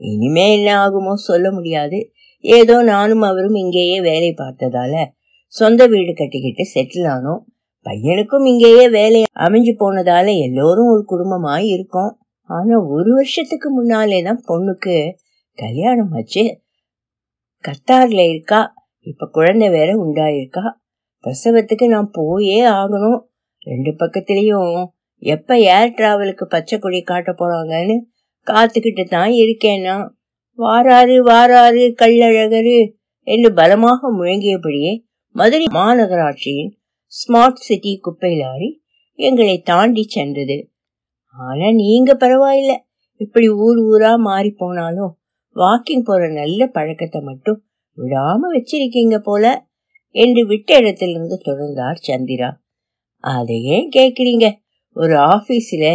இனிமே 0.00 0.56
என்ன 0.56 0.70
ஆகுமோ 0.86 1.12
சொல்ல 1.12 1.52
முடியாது. 1.52 2.10
ஏதோ 2.40 2.82
நானும் 2.82 3.20
அவரும் 3.20 3.54
இங்கேயே 3.54 4.00
வேலை 4.00 4.34
பார்த்ததால 4.36 5.04
சொந்த 5.46 5.86
வீடு 5.86 6.12
கட்டிக்கிட்டு 6.14 6.64
செட்டில் 6.74 7.06
ஆனோம். 7.06 7.42
பையனுக்கும் 7.86 8.46
இங்கேயே 8.46 8.88
வேலை 8.88 9.24
அமைஞ்சு 9.38 9.72
போனதால 9.80 10.38
எல்லோரும் 10.38 10.86
ஒரு 10.86 11.04
குடும்பமாய் 11.08 11.66
இருக்கோம். 11.66 12.18
ஆனா 12.50 12.76
ஒரு 12.88 13.14
வருஷத்துக்கு 13.14 13.70
முன்னாலே 13.70 14.22
தான் 14.22 14.42
பொண்ணுக்கு 14.48 15.12
கல்யாணம் 15.54 16.12
ஆச்சு. 16.12 16.60
கத்தார்ல 17.64 18.30
இருக்கா? 18.30 18.74
இப்ப 19.00 19.28
குழந்தை 19.32 19.68
வேற 19.68 19.92
உண்டாயிருக்கா? 19.94 20.64
பிரசவத்துக்கு 21.24 21.86
நான் 21.86 22.10
போயே 22.12 22.64
ஆகணும். 22.64 23.20
ரெண்டு 23.58 23.90
பக்கத்திலயும் 23.92 24.86
எப்ப 25.22 25.58
ஏர் 25.58 25.94
டிராவலுக்கு 25.96 26.44
பச்சை 26.44 26.78
கொடி 26.78 27.00
காட்ட 27.02 27.32
போறாங்கன்னு 27.32 27.96
காத்துக்கிட்டு 28.46 29.04
தான் 29.08 29.32
இருக்கேனா? 29.42 29.96
வாராரு 30.58 31.16
வாராரு 31.30 31.84
கள்ளழகரு 32.02 32.78
என்று 33.26 33.48
பலமாக 33.52 34.10
முழங்கியபடியே 34.12 34.92
மதுரை 35.34 35.66
மாநகராட்சியின் 35.72 36.72
ஸ்மார்ட் 37.12 37.64
சிட்டி 37.66 37.92
குப்பை 37.96 38.32
லாரி 38.36 38.70
எங்களை 39.18 39.56
தாண்டி 39.62 40.04
சென்றது. 40.08 40.56
ஆனா 41.36 41.66
நீங்க 41.82 42.10
பரவாயில்ல. 42.14 42.72
இப்படி 43.20 43.48
ஊர் 43.64 43.78
ஊரா 43.90 44.12
மாறி 44.18 44.50
போனாலும் 44.50 45.12
வாக்கிங் 45.56 46.04
போற 46.04 46.22
நல்ல 46.32 46.60
பழக்கத்தை 46.66 47.20
மட்டும் 47.20 47.58
விடாம 47.98 48.50
வச்சிருக்கீங்க 48.54 49.16
போல 49.18 49.44
என்று 50.14 50.42
விட்ட 50.46 50.70
இடத்திலிருந்து 50.80 51.36
தொடர்ந்தார் 51.46 52.04
சந்திரா. 52.08 52.50
அதை 53.24 53.56
ஏன் 53.74 53.88
கேக்குறீங்க 53.96 54.46
ஒரு 54.96 55.14
ஆபீஸ்ல 55.32 55.86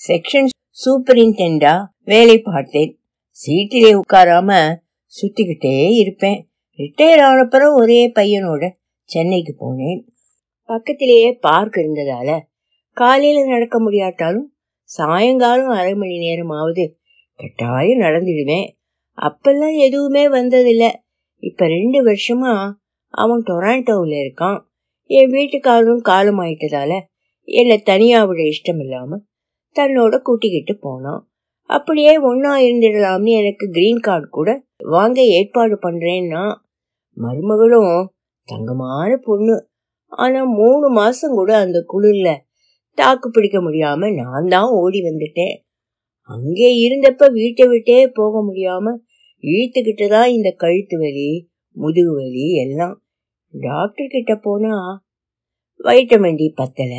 செக்ஷன் 0.00 0.48
சூப்பரிண்டெண்டா 0.84 1.84
வேலை 2.04 2.38
பார்த்தேன். 2.38 3.00
சீட்டிலே 3.30 4.00
உட்காராம 4.00 4.74
சுத்திக்கிட்டே 5.08 5.90
இருப்பேன். 5.90 6.48
ரிட்டையர் 6.76 7.20
ஆனப்புறம் 7.20 7.74
ஒரே 7.74 8.12
பையனோட 8.12 8.70
சென்னைக்கு 9.04 9.54
போனேன். 9.60 10.02
பக்கத்திலேயே 10.64 11.32
பார்க் 11.32 11.76
இருந்ததால 11.76 12.40
காலையில 12.92 13.46
நடக்க 13.46 13.80
முடியாட்டாலும் 13.80 14.54
சாயங்காலம் 14.82 15.68
அரை 15.68 15.94
மணி 15.94 16.18
நேரமாவது 16.18 16.98
கட்டாயம் 17.36 17.98
நடந்துடுவேன். 17.98 18.68
அப்பெல்லாம் 19.22 19.76
எதுவுமே 19.76 20.28
வந்ததில்ல. 20.28 20.92
இப்ப 21.36 21.66
ரெண்டு 21.66 22.04
வருஷமா 22.04 22.70
அவன் 23.08 23.42
டொராண்டோவில் 23.46 24.26
இருக்கான். 24.26 24.60
என் 25.04 25.30
வீட்டுக்காரரும் 25.30 26.00
காலம் 26.00 26.40
ஆயிட்டதால 26.40 27.00
என்னை 27.44 27.78
தனியா 27.78 28.24
விட 28.24 28.42
இஷ்டம் 28.42 28.78
இல்லாம 28.78 29.20
தன்னோட 29.78 30.14
கூட்டிக்கிட்டு 30.18 30.74
போனான். 30.76 31.22
அப்படியே 31.70 32.12
ஒன்னா 32.20 32.52
இருந்துடலாம்னு 32.66 33.32
எனக்கு 33.40 33.64
கிரீன் 33.70 34.00
கார்டு 34.00 34.28
கூட. 34.28 34.50
வாங்க 34.86 35.18
ஏற்பாடு 35.36 35.76
பண்றேன்னா. 35.86 36.42
மருமகளும் 37.16 37.94
தங்கமான 38.48 39.10
பொண்ணு. 39.16 39.56
ஆனா 40.12 40.40
மூணு 40.58 40.86
மாசம் 40.90 41.34
கூட 41.34 41.50
அந்த 41.56 41.78
குளிர்ல 41.92 42.28
தாக்கு 42.98 43.26
பிடிக்க 43.30 43.58
முடியாம 43.60 44.10
நான் 44.14 44.48
தான் 44.48 44.70
ஓடி 44.80 45.00
வந்துட்டேன். 45.02 45.56
அங்கே 46.30 46.70
இருந்தப்ப 46.84 47.26
வீட்டை 47.32 47.66
விட்டே 47.66 47.98
போக 48.08 48.40
முடியாம 48.42 48.94
இழுத்துக்கிட்டு 49.44 50.06
தான் 50.08 50.28
இந்த 50.28 50.50
கழுத்து 50.62 50.96
வலி 50.98 51.30
முதுகு 51.76 52.12
வலி 52.14 52.46
எல்லாம். 52.54 52.96
டாக்டர் 53.54 54.06
கிட்ட 54.06 54.32
போனா 54.36 54.72
வைட்டமின் 55.80 56.34
டி 56.34 56.48
பத்தல 56.56 56.94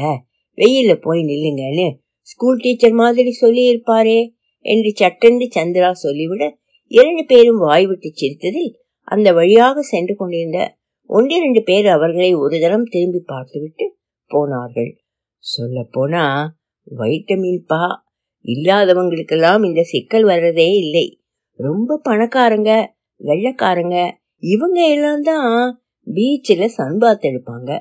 வெயில 0.58 0.92
போய் 1.02 1.22
நில்லுங்கன்னு 1.24 1.88
ஸ்கூல் 2.32 2.58
டீச்சர் 2.58 2.92
மாதிரி 2.92 3.32
சொல்லி 3.32 3.64
இருப்பாரே 3.72 4.20
என்று 4.66 4.90
சட்டென்று 4.94 5.46
சந்திரா 5.56 5.92
சொல்லிவிட 5.92 6.44
இரண்டு 6.92 7.24
பேரும் 7.26 7.62
வாய் 7.66 7.86
விட்டு 7.86 8.10
சிரித்ததில் 8.14 8.72
அந்த 9.08 9.28
வழியாக 9.34 9.82
சென்று 9.82 10.14
கொண்டிருந்த 10.16 10.60
ஒன்றிரண்டு 11.10 11.62
பேர் 11.64 11.88
அவர்களை 11.88 12.32
ஒரு 12.36 12.56
தரம் 12.60 12.84
திரும்பி 12.84 13.22
பார்த்துவிட்டு 13.26 13.86
போனார்கள். 14.32 14.92
சொல்ல 15.44 15.78
போனா 15.92 16.24
வைட்டமின் 16.92 17.64
பா 17.68 17.84
இல்லாதவங்களுக்கெல்லாம் 18.46 19.64
இந்த 19.66 19.82
சிக்கல் 19.84 20.26
வர்றதே 20.26 20.70
இல்லை. 20.84 21.08
ரொம்ப 21.60 22.00
பணக்காரங்க 22.10 22.72
வெள்ளக்காரங்க 23.22 23.98
இவங்க 24.44 24.80
எல்லாம் 24.88 25.22
தான் 25.22 25.56
பீச்சில் 26.08 26.76
சன்பாத் 26.78 27.28
எடுப்பாங்க. 27.30 27.72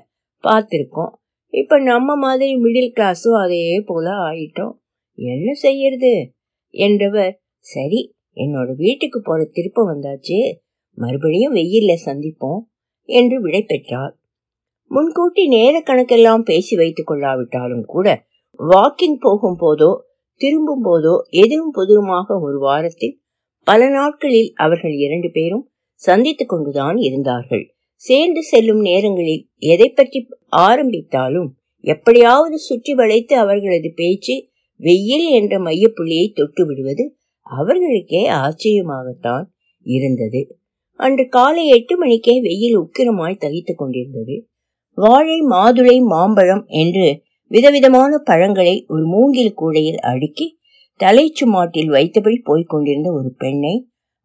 பார்த்துருக்கோம். 0.45 1.13
இப்ப 1.53 1.79
நம்ம 1.79 2.17
மாதிரி 2.17 2.57
மிடில் 2.57 2.93
கிளாஸும் 2.97 3.43
அதே 3.43 3.83
போல 3.87 4.11
ஆயிட்டோம். 4.11 4.73
என்ன 5.15 5.53
செய்யறது? 5.53 6.33
என்றவர் 6.75 7.41
சரி 7.59 8.15
என்னோட 8.37 8.75
வீட்டுக்கு 8.75 9.21
போற 9.23 9.45
திருப்பம் 9.45 9.89
வந்தாச்சு. 9.89 10.53
மறுபடியும் 10.99 11.55
வெயில்ல 11.55 11.95
சந்திப்போம் 12.05 12.61
என்று 13.03 13.41
விடை 13.41 13.63
பெற்றார். 13.63 14.19
முன்கூட்டி 14.91 15.49
நேர 15.49 15.83
கணக்கெல்லாம் 15.87 16.43
பேசி 16.43 16.77
வைத்துக் 16.77 17.11
கொள்ளாவிட்டாலும் 17.11 17.85
கூட 17.85 18.27
வாக்கிங் 18.59 19.17
போகும் 19.19 19.59
போதோ 19.61 19.91
திரும்பும் 20.41 20.85
போதோ 20.85 21.15
எதுவும் 21.29 21.75
புதுமாக 21.75 22.41
ஒரு 22.41 22.59
வாரத்தில் 22.59 23.23
பல 23.67 23.89
நாட்களில் 23.89 24.53
அவர்கள் 24.55 24.93
இரண்டு 24.93 25.31
பேரும் 25.33 25.71
சந்தித்துக் 25.95 26.49
கொண்டுதான் 26.49 26.97
இருந்தார்கள். 26.97 27.78
சேர்ந்து 28.03 28.43
செல்லும் 28.43 28.81
நேரங்களில் 28.81 29.45
எதை 29.67 29.89
பற்றி 29.89 30.29
ஆரம்பித்தாலும் 30.47 31.49
எப்படியாவது 31.85 32.57
சுற்றி 32.59 32.93
வளைத்து 32.95 33.37
அவர்களது 33.37 33.93
பேச்சு 33.95 34.35
வெயில் 34.81 35.27
என்ற 35.31 35.59
மையப்புள்ளியை 35.59 36.27
தொட்டு 36.33 36.67
விடுவது 36.67 37.05
அவர்களுக்கே 37.47 38.23
ஆச்சரியமாகத்தான் 38.39 39.47
இருந்தது. 39.87 40.41
அன்று 41.01 41.29
காலை 41.29 41.65
எட்டு 41.69 41.95
மணிக்கே 41.99 42.41
வெயில் 42.41 42.77
உக்கிரமாய் 42.79 43.37
தகித்துக் 43.39 43.79
கொண்டிருந்தது. 43.79 44.37
வாழை 44.99 45.39
மாதுளை 45.51 45.97
மாம்பழம் 46.03 46.65
என்று 46.67 47.23
விதவிதமான 47.51 48.13
பழங்களை 48.19 48.75
ஒரு 48.89 49.05
மூங்கில் 49.07 49.55
கூடையில் 49.55 50.01
அடுக்கி 50.03 50.47
தலைச்சுமாட்டில் 51.01 51.91
வைத்தபடி 51.91 52.39
போய்க் 52.43 52.69
கொண்டிருந்த 52.69 53.13
ஒரு 53.13 53.31
பெண்ணை 53.39 53.75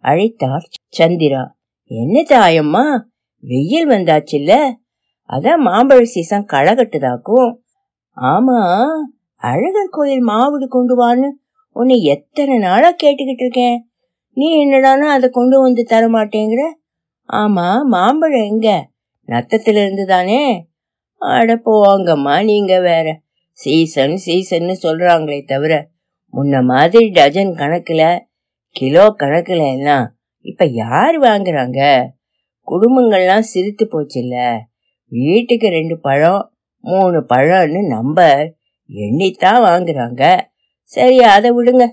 அழைத்தார் 0.04 0.66
சந்திரா. 0.98 1.44
என்ன 1.92 2.24
தாயம்மா 2.30 2.86
வெயில் 3.44 3.90
வந்தாச்சுல்ல? 3.90 4.54
அதான் 5.30 5.62
மாம்பழ 5.66 6.02
சீசன் 6.04 6.50
களகட்டுதாக்கும். 6.54 7.50
ஆமா 8.18 8.60
அழகர் 9.42 9.90
கோயில் 9.90 10.28
மாவுடு 10.28 10.66
கொண்டு 10.68 10.94
வான்னு 11.02 11.30
உன்னை 11.76 11.96
எத்தனை 12.04 12.56
நாளா 12.58 12.90
கேட்டுக்கிட்டு 13.04 13.44
இருக்கேன். 13.46 13.78
நீ 14.38 14.48
என்னடானா 14.64 15.08
அதை 15.16 15.28
கொண்டு 15.30 15.56
வந்து 15.62 15.84
தர 15.84 16.04
மாட்டேங்கிற 16.08 16.62
ஆமா 17.30 17.68
மாம்பழம் 17.84 18.48
எங்க? 18.52 18.70
நத்தத்துல 19.30 19.82
இருந்து 19.84 20.06
தானே 20.06 20.42
அட 21.22 21.54
போவாங்கம்மா 21.66 22.36
நீங்க 22.44 22.80
வேற. 22.80 23.06
சீசன் 23.60 24.16
சீசன்னு 24.26 24.74
சொல்றாங்களே 24.84 25.40
தவிர 25.46 25.74
முன்ன 26.34 26.62
மாதிரி 26.64 27.06
டஜன் 27.10 27.54
கணக்குல 27.54 28.04
கிலோ 28.76 29.04
கணக்குல 29.18 29.62
எல்லாம் 29.74 30.06
இப்ப 30.46 30.66
யார் 30.66 31.18
வாங்குறாங்க? 31.20 31.80
குடும்பங்கள்லாம் 32.68 33.40
சிரித்து 33.40 33.86
போச்சுல்ல? 33.86 34.60
வீட்டுக்கு 35.08 35.70
ரெண்டு 35.70 36.00
பழம் 36.00 36.54
மூணு 36.80 37.26
பழம்னு 37.36 37.88
நம்ப 37.88 38.54
எண்ணித்தான் 38.90 39.64
வாங்குறாங்க. 39.64 40.40
சரி 40.84 41.20
அதை 41.20 41.52
விடுங்க. 41.52 41.88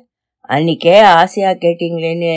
அன்னைக்கே 0.48 1.00
ஆசையா 1.00 1.50
கேட்டீங்களேன்னு 1.50 2.32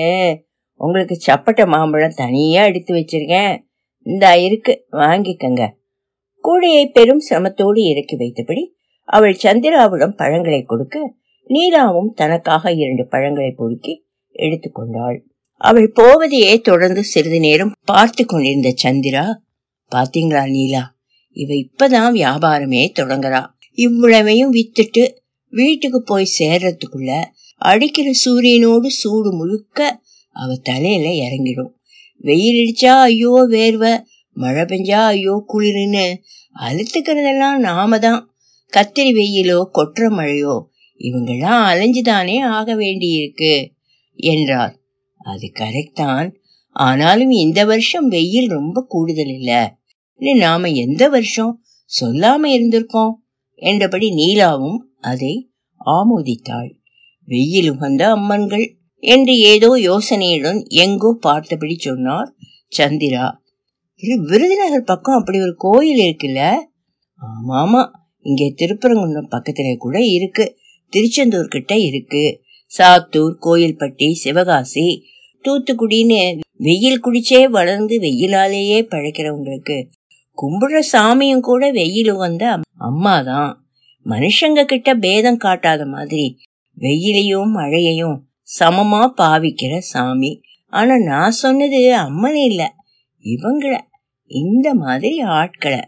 உங்களுக்கு 0.73 1.17
சப்பட்டை 1.27 1.67
மாம்பழம் 1.67 2.13
தனியா 2.15 2.63
எடுத்து 2.63 2.93
வச்சிருக்கேன். 2.95 3.63
இந்த 3.99 4.39
இருக்கு. 4.39 4.87
வாங்கிக்கங்க. 4.91 5.69
கூடையை 6.43 6.85
பெரும் 6.85 7.21
சிரமத்தோடு 7.29 7.79
இறக்கி 7.79 8.17
வைத்தபடி 8.17 8.75
அவள் 9.03 9.37
சந்திராவிடம் 9.43 10.15
பழங்களை 10.15 10.63
கொடுக்க 10.63 11.13
நீலாவும் 11.47 12.13
தனக்காக 12.13 12.71
இரண்டு 12.71 13.07
பழங்களை 13.07 13.51
பொறுக்கி 13.51 14.05
எடுத்துக்கொண்டாள் 14.33 15.23
அவள் 15.61 15.89
போவதையே 15.95 16.53
தொடர்ந்து 16.61 17.03
சிறிது 17.03 17.39
நேரம் 17.39 17.75
பார்த்து 17.85 18.25
கொண்டிருந்த 18.25 18.69
சந்திரா 18.83 19.25
பாத்தீங்களா 19.91 20.43
நீலா 20.47 20.83
இவ 21.37 21.53
இப்பதான் 21.55 22.11
வியாபாரமே 22.13 22.81
தொடங்குறா. 22.99 23.41
இவ்வளவையும் 23.77 24.51
வித்துட்டு 24.53 25.03
வீட்டுக்கு 25.53 25.99
போய் 26.03 26.35
சேர்றதுக்குள்ள 26.39 27.11
அடிக்கிற 27.61 28.07
சூரியனோடு 28.23 28.89
சூடு 29.01 29.29
முழுக்க 29.31 29.79
அவ 30.35 30.55
தலையில 30.63 31.07
இறங்கிடும். 31.25 31.71
வெயில் 32.23 32.59
அடிச்சா 32.61 32.93
ஐயோ 33.01 33.33
வேர்வ 33.49 33.85
மழை 34.37 34.63
பெஞ்சா 34.65 34.99
ஐயோ 35.05 35.33
குளிர்னு 35.47 36.05
அழுத்துக்கிறதெல்லாம் 36.55 37.59
நாம 37.59 37.99
தான் 37.99 38.21
கத்திரி 38.73 39.11
வெயிலோ 39.13 39.59
கொற்ற 39.71 40.09
மழையோ 40.09 40.55
இவங்கெல்லாம் 41.01 41.61
அலைஞ்சுதானே 41.71 42.37
ஆக 42.57 42.75
வேண்டியிருக்கு 42.75 43.53
என்றார் 44.19 44.73
அது 45.23 45.51
கரெக்ட் 45.59 45.93
தான். 45.93 46.37
ஆனாலும் 46.75 47.29
இந்த 47.29 47.65
வருஷம் 47.65 48.07
வெயில் 48.07 48.47
ரொம்ப 48.47 48.85
கூடுதல் 48.87 49.27
இல்ல. 49.27 49.77
நாம 50.15 50.69
எந்த 50.69 51.09
வருஷம் 51.09 51.63
சொல்லாம 52.01 52.47
இருந்திருக்கோம்? 52.47 53.13
என்றபடி 53.55 54.07
நீலாவும் 54.11 54.79
அதை 55.01 55.49
ஆமோதித்தாள். 55.85 56.71
வெயில் 57.25 57.69
உகந்த 57.71 58.09
அம்மன்கள் 58.09 58.77
என்று 59.03 59.37
ஏதோ 59.37 59.69
யோசனையுடன் 59.77 60.65
எங்கோ 60.65 61.17
பார்த்தபடி 61.19 61.75
சொன்னார் 61.77 62.29
சந்திரா. 62.77 63.25
இது 63.95 64.21
விருதுநகர் 64.21 64.83
பக்கம் 64.83 65.15
அப்படி 65.15 65.41
ஒரு 65.41 65.55
கோயில் 65.57 66.01
இருக்குல்ல? 66.03 66.55
ஆமாமா 67.21 67.81
இங்கே 68.25 68.53
திருப்பரங்குன்றம் 68.57 69.31
பக்கத்துல 69.31 69.75
கூட 69.75 69.99
இருக்கு. 69.99 70.45
திருச்செந்தூர் 70.93 71.47
கிட்ட 71.47 71.73
இருக்கு. 71.77 72.23
சாத்தூர் 72.77 73.33
கோயில்பட்டி 73.45 74.07
சிவகாசி. 74.23 74.85
தூத்துக்குடின்னு 75.45 76.19
வெயில் 76.57 77.03
குடிச்சே 77.03 77.39
வளர்ந்து 77.49 77.95
வெயிலாலேயே 77.99 78.79
பழைக்கிறவங்களுக்கு 78.93 79.77
கும்பிடுற 80.37 80.79
சாமியும் 80.91 81.39
கூட 81.39 81.63
வெயில் 81.71 82.11
வந்த 82.15 82.43
அம்மா 82.79 83.15
தான் 83.21 83.51
மனுஷங்க 84.05 84.61
கிட்ட 84.65 84.89
பேதம் 84.95 85.37
காட்டாத 85.37 85.81
மாதிரி 85.85 86.25
வெயிலையும் 86.77 87.51
மழையையும் 87.51 88.17
சமமா 88.59 89.01
பாவிக்கிற 89.17 89.73
சாமி. 89.91 90.31
ஆனா 90.73 90.95
நான் 90.99 91.35
சொன்னது 91.41 91.79
அம்மனே 91.97 92.43
இல்ல 92.43 92.63
இவங்கள 93.23 93.73
இந்த 94.31 94.67
மாதிரி 94.73 95.19
ஆட்களை. 95.35 95.81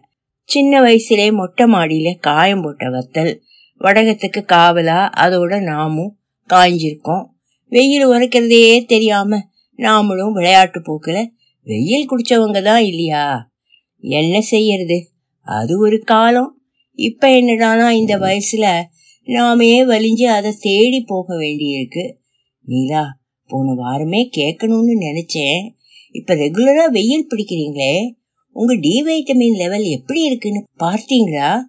சின்ன 0.49 0.81
வயசுலே 0.81 1.27
மொட்டை 1.31 1.65
மாடியில 1.65 2.09
காயம் 2.19 2.61
போட்ட 2.61 2.89
வத்தல் 2.89 3.33
வடகத்துக்கு 3.81 4.41
காவலா 4.53 4.99
அதோட 5.23 5.53
நாமும் 5.61 6.13
காய்ஞ்சிருக்கோம். 6.49 7.25
வெயில் 7.69 8.07
உரைக்கிறதே 8.07 8.85
தெரியாம 8.85 9.39
நாமளும் 9.77 10.31
விளையாட்டு 10.31 10.79
போக்குல 10.79 11.25
வெயில் 11.63 12.07
குடிச்சவங்க 12.09 12.63
தான் 12.63 12.83
இல்லையா? 12.83 13.51
என்ன 13.99 14.41
செய்யறது? 14.41 15.09
அது 15.41 15.79
ஒரு 15.79 15.99
காலம். 15.99 16.61
இப்ப 16.93 17.27
என்னடானா 17.27 17.89
இந்த 17.89 18.17
வயசுல 18.17 18.83
நாமே 19.23 19.85
வலிஞ்சு 19.85 20.23
அதை 20.23 20.53
தேடி 20.59 21.01
போக 21.01 21.35
வேண்டியிருக்கு. 21.35 22.13
நீலா 22.61 23.03
போன 23.47 23.73
வாரமே 23.73 24.29
கேட்கணும்னு 24.37 24.93
நினைச்சேன். 24.99 25.69
இப்ப 26.11 26.35
ரெகுலரா 26.35 26.91
வெயில் 26.91 27.27
பிடிக்கிறீங்களே 27.29 28.11
உங்க 28.51 28.75
டி 28.75 29.03
வைட்டமின் 29.03 29.55
லெவல் 29.55 29.83
எப்படி 29.83 30.21
இருக்குன்னு 30.21 30.63
பார்த்தீங்களா? 30.79 31.61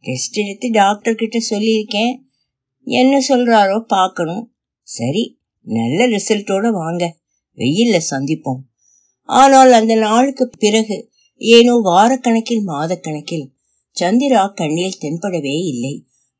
டெஸ்ட் 0.00 0.36
எடுத்து 0.36 0.70
டாக்டர் 0.70 1.14
கிட்ட 1.14 1.38
சொல்லியிருக்கேன். 1.50 2.14
என்ன 2.86 3.14
சொல்றாரோ 3.28 3.78
பார்க்கணும். 3.86 4.44
சரி 4.88 5.24
நல்ல 5.66 6.06
ரிசல்ட்டோட 6.06 6.70
வாங்க. 6.72 7.04
வெயில்ல 7.58 7.96
சந்திப்போம். 8.10 8.62
ஆனால் 9.28 9.72
அந்த 9.72 9.94
நாளுக்கு 9.96 10.44
பிறகு 10.58 10.96
ஏனோ 11.40 11.74
வாரக்கணக்கில் 11.90 12.64
மாதக்கணக்கில் 12.64 13.46
சந்திரா 13.96 14.42
கண்ணில் 14.54 15.00
தென்படவே 15.02 15.56
இல்லை. 15.72 15.94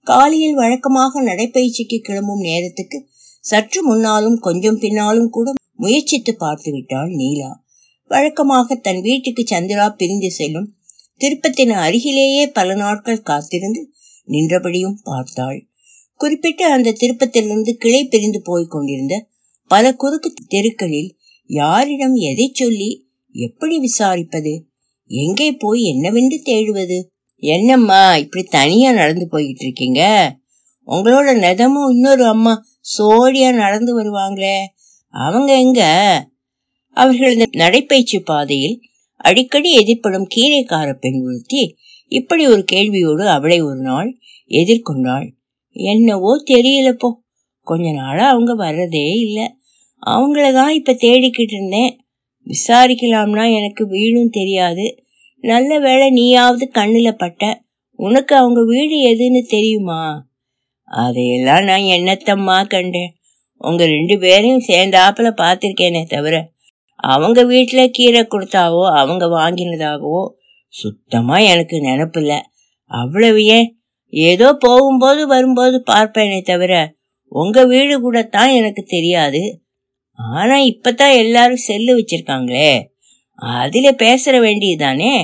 காலையில் 0.06 0.54
வழக்கமாக 0.54 1.22
நடைப்பயிற்சிக்கு 1.22 1.98
கிளம்பும் 1.98 2.42
நேரத்துக்கு 2.42 2.98
சற்று 3.44 3.80
முன்னாலும் 3.82 4.38
கொஞ்சம் 4.38 4.78
பின்னாலும் 4.78 5.30
கூட 5.30 5.48
முயற்சித்து 5.74 6.32
பார்த்து 6.34 6.70
விட்டாள் 6.72 7.10
நீலா. 7.10 7.50
வழக்கமாக 8.10 8.76
தன் 8.76 9.00
வீட்டுக்கு 9.00 9.42
சந்திரா 9.44 9.86
பிரிந்து 9.96 10.30
செல்லும் 10.30 10.68
திருப்பத்தின் 11.20 11.74
அருகிலேயே 11.84 12.44
பல 12.52 12.74
நாட்கள் 12.74 13.26
காத்திருந்து 13.30 13.82
நின்றபடியும் 14.28 14.98
பார்த்தாள். 15.02 15.58
குறிப்பிட்ட 16.14 16.72
அந்த 16.72 16.92
திருப்பத்திலிருந்து 16.92 17.72
கிளை 17.72 18.04
பிரிந்து 18.04 18.40
போய்க் 18.44 18.70
கொண்டிருந்த 18.70 19.26
பல 19.68 19.94
குறுக்கு 19.94 20.32
தெருக்களில் 20.48 21.16
யாரிடம் 21.46 22.14
எதை 22.14 22.50
சொல்லி 22.54 23.06
எப்படி 23.32 23.78
விசாரிப்பது 23.78 24.62
எங்கே 25.06 25.52
போய் 25.52 25.82
என்னவென்று 25.82 26.42
தேடுவது? 26.44 27.02
என்னம்மா 27.36 28.16
இப்படி 28.16 28.44
தனியா 28.44 28.92
நடந்து 28.92 29.28
போய்கிட்டு 29.32 29.62
இருக்கீங்க 29.62 30.00
உங்களோட 30.86 31.38
நெதமும் 31.38 31.90
இன்னொரு 31.90 32.24
அம்மா 32.24 32.64
சோழியா 32.98 33.54
நடந்து 33.54 34.02
வருவாங்களே. 34.02 34.56
அவங்க 35.08 35.58
எங்க? 35.58 35.82
அவர்களது 36.90 37.48
நடைப்பயிற்சி 37.52 38.20
பாதையில் 38.20 38.80
அடிக்கடி 39.16 39.76
எதிர்ப்படும் 39.76 40.26
கீரைக்கார 40.36 40.92
பெண் 40.92 41.22
ஒருத்தி 41.24 41.76
இப்படி 42.08 42.46
ஒரு 42.46 42.64
கேள்வியோடு 42.72 43.26
அவளை 43.26 43.62
ஒரு 43.62 43.80
நாள் 43.80 44.18
எதிர்கொண்டாள். 44.48 45.30
என்னவோ 45.76 46.42
தெரியலப்போ 46.50 47.10
கொஞ்ச 47.62 47.92
நாளா 47.92 48.28
அவங்க 48.28 48.52
வர்றதே 48.56 49.16
இல்லை. 49.16 49.46
அவங்கள 50.06 50.52
தான் 50.52 50.74
இப்ப 50.74 50.92
தேடிக்கிட்டு 50.92 51.54
இருந்தேன். 51.54 51.92
விசாரிக்கலாம்னா 52.46 53.54
எனக்கு 53.54 53.86
வீடும் 53.86 54.30
தெரியாது. 54.30 54.96
நல்ல 55.40 55.78
வேளை 55.78 56.10
நீயாவது 56.10 56.70
கண்ணில் 56.70 57.16
பட்ட. 57.16 57.62
உனக்கு 57.92 58.36
அவங்க 58.36 58.64
வீடு 58.64 58.96
எதுன்னு 59.10 59.42
தெரியுமா? 59.42 60.30
அதையெல்லாம் 60.84 61.64
நான் 61.64 61.80
என்னத்தம்மா 61.80 62.66
கண்டேன். 62.66 63.14
உங்க 63.56 63.86
ரெண்டு 63.86 64.18
பேரையும் 64.18 64.66
சேர்ந்தாப்புல 64.68 65.28
பார்த்துருக்கேனே 65.36 66.06
தவிர 66.06 66.52
அவங்க 66.96 67.42
வீட்டில் 67.44 67.90
கீரை 67.90 68.22
கொடுத்தாவோ 68.22 68.96
அவங்க 68.96 69.26
வாங்கினதாகவோ 69.26 70.22
சுத்தமாக 70.68 71.42
எனக்கு 71.42 71.76
நினப்பில்ல 71.76 72.40
அவ்வளவு 72.90 73.44
ஏன்? 73.44 73.68
ஏதோ 74.22 74.48
போகும்போது 74.58 75.26
வரும்போது 75.26 75.76
பார்ப்பேனே 75.90 76.42
தவிர 76.42 76.72
உங்க 77.32 77.64
வீடு 77.64 78.00
கூட 78.00 78.22
தான் 78.22 78.48
எனக்கு 78.48 78.82
தெரியாது. 78.86 79.42
ஆனா 80.18 80.56
இப்பதான் 80.62 81.14
எல்லாரும் 81.16 81.64
செல்லு 81.68 81.92
வச்சிருக்காங்களே. 81.98 82.68
அதுல 83.60 83.90
பேசுற 83.90 84.34
வேண்டியதுதானே? 84.40 85.14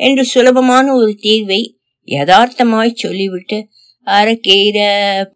என்று 0.00 0.24
சுலபமான 0.24 0.86
ஒரு 0.94 1.12
தீர்வை 1.22 1.60
யதார்த்தமாய் 2.08 2.90
சொல்லிவிட்டு 2.94 3.58
அரைக்கீரை 4.06 4.88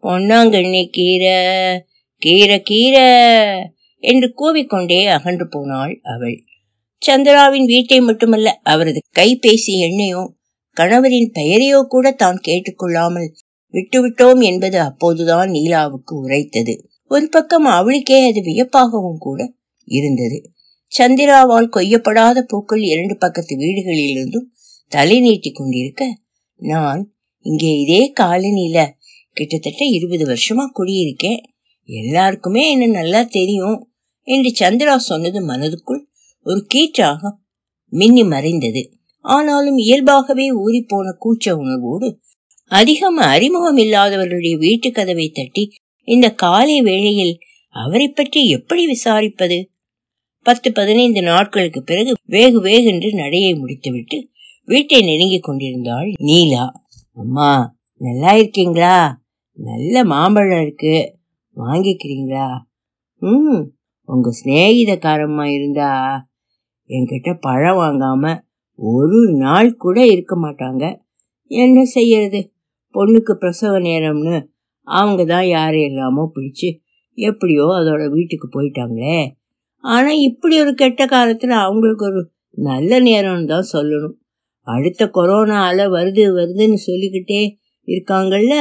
பொன்னாங்கண்ணி 0.03 0.83
கீரை 0.89 1.37
கீரை 2.21 2.57
கீரை 2.61 3.07
என்று 4.03 4.27
கூவிக்கொண்டே 4.41 4.99
அகன்று 5.07 5.47
போனாள் 5.49 5.93
அவள். 6.03 6.37
சந்திராவின் 7.01 7.65
வீட்டை 7.65 7.99
மட்டுமல்ல 7.99 8.49
அவரது 8.63 8.99
கைபேசி 9.19 9.73
எண்ணையும் 9.85 10.29
கணவரின் 10.79 11.29
பெயரையோ 11.33 11.79
கூட 11.87 12.07
தான் 12.13 12.39
கேட்டுக்கொள்ளாமல் 12.47 13.29
விட்டுவிட்டோம் 13.73 14.41
என்பது 14.41 14.77
அப்போதுதான் 14.79 15.49
நீலாவுக்கு 15.49 16.13
உரைத்தது. 16.23 16.73
ஒரு 17.11 17.25
பக்கம் 17.29 17.67
அவளுக்கே 17.71 18.17
அது 18.29 18.39
வியப்பாகவும் 18.41 19.19
கூட 19.19 19.39
இருந்தது. 19.87 20.37
சந்திராவால் 20.91 21.73
கொய்யப்படாத 21.75 22.37
பூக்கள் 22.41 22.83
இரண்டு 22.83 23.15
பக்கத்து 23.17 23.53
வீடுகளிலிருந்தும் 23.55 24.47
தலை 24.91 25.17
நீட்டி 25.19 25.49
கொண்டிருக்க 25.51 26.03
நான் 26.59 27.01
இங்கே 27.45 27.71
இதே 27.79 28.01
காலனில 28.19 28.77
கிட்டத்தட்ட 29.37 29.83
இருபது 29.97 30.23
வருஷமா 30.25 30.65
குடியிருக்கேன். 30.79 31.39
எல்லாருக்குமே 31.89 32.63
என்ன 32.71 32.87
நல்லா 32.99 33.21
தெரியும் 33.37 33.77
என்று 34.27 34.49
சந்திரா 34.59 34.95
சொன்னது 35.09 35.39
மனதுக்குள் 35.41 36.01
ஒரு 36.45 36.59
கீற்றாக 36.73 37.31
மின்னி 37.93 38.23
மறைந்தது. 38.23 38.81
ஆனாலும் 39.25 39.77
இயல்பாகவே 39.77 40.45
ஊறிப்போன 40.51 41.07
கூச்ச 41.19 41.51
உணர்வோடு 41.51 42.19
அதிகம் 42.71 43.17
அறிமுகம் 43.17 43.77
இல்லாதவர்களுடைய 43.77 44.57
வீட்டு 44.57 44.91
கதவை 44.91 45.29
தட்டி 45.29 45.71
இந்த 46.03 46.33
காலை 46.33 46.81
வேளையில் 46.81 47.39
அவரை 47.75 48.07
பற்றி 48.07 48.47
எப்படி 48.47 48.83
விசாரிப்பது? 48.85 49.57
பத்து 50.45 50.71
பதினைந்து 50.71 51.21
நாட்களுக்கு 51.21 51.83
பிறகு 51.83 52.11
வேகு 52.27 52.59
வேகென்று 52.61 53.13
நடையை 53.13 53.53
முடித்துவிட்டு 53.53 54.29
வீட்டை 54.65 55.01
நெருங்கிக் 55.01 55.43
கொண்டிருந்தாள் 55.43 56.13
நீலா. 56.19 56.65
அம்மா 57.13 57.77
நல்லா 58.01 58.33
இருக்கீங்களா? 58.33 59.21
நல்ல 59.53 60.03
மாம்பழம் 60.03 60.61
இருக்கு. 60.61 61.19
வாங்கிக்கிறீங்களா? 61.57 62.47
ம் 63.21 63.63
உங்க 64.03 64.29
சிநேகிதக்காரம்மா 64.43 65.45
இருந்தா 65.51 65.89
என்கிட்ட 66.89 67.37
பழம் 67.39 67.77
வாங்காம 67.77 68.47
ஒரு 68.79 69.19
நாள் 69.35 69.75
கூட 69.75 70.05
இருக்க 70.05 70.35
மாட்டாங்க. 70.35 70.83
என்ன 71.47 71.85
செய்யறது? 71.85 72.51
பொண்ணுக்கு 72.95 73.31
பிரசவ 73.31 73.79
நேரம்னு 73.79 74.37
அவங்க 74.83 75.25
தான் 75.25 75.47
யாரை 75.47 75.83
இல்லாமல் 75.83 76.31
பிடிச்சு 76.35 76.69
எப்படியோ 77.13 77.65
அதோட 77.65 78.09
வீட்டுக்கு 78.09 78.47
போயிட்டாங்களே. 78.59 79.19
ஆனால் 79.79 80.19
இப்படி 80.19 80.61
ஒரு 80.61 80.73
கெட்ட 80.73 81.05
காலத்தில் 81.05 81.49
அவங்களுக்கு 81.49 82.05
ஒரு 82.05 82.21
நல்ல 82.57 83.01
நேரம்னு 83.01 83.45
தான் 83.45 83.71
சொல்லணும். 83.73 84.15
அடுத்த 84.63 85.07
கொரோனா 85.07 85.57
அலை 85.63 85.85
வருது 85.87 86.23
வருதுன்னு 86.33 86.73
சொல்லிக்கிட்டே 86.73 87.41
இருக்காங்கல்ல? 87.87 88.55